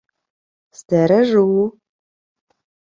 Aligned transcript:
—Стережу. 0.79 1.47